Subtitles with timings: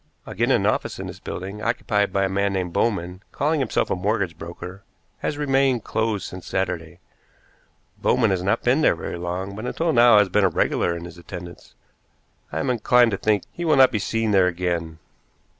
[0.25, 3.95] Again, an office in this building, occupied by a man named Bowman, calling himself a
[3.95, 4.81] mortgage broker,
[5.19, 6.97] has remained closed since Saturday.
[7.99, 11.19] Bowman has not been there very long, but until now has been regular in his
[11.19, 11.75] attendance.
[12.51, 14.97] I am inclined to think he will not be seen there again."